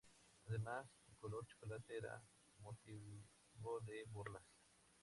[0.47, 2.23] Además, su color chocolate era
[2.63, 4.43] motivo de burlas.